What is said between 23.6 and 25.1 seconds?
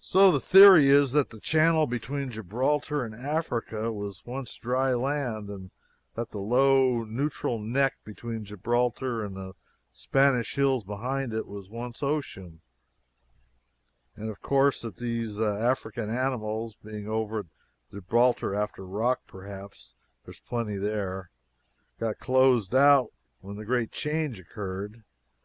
great change occurred.